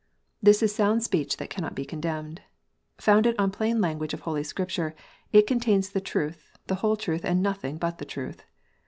[0.41, 2.41] This is sound speech that cannot be condemned.
[2.97, 4.95] Founded on plain language of Holy Scripture,
[5.31, 8.41] it contains the truth, the whole truth, and nothing but the truth.